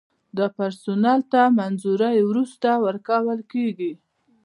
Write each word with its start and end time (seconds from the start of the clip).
دا 0.37 0.45
پرسونل 0.57 1.19
ته 1.31 1.41
د 1.51 1.55
منظورۍ 1.59 2.17
وروسته 2.29 2.69
ورکول 2.85 3.39
کیږي. 3.51 3.93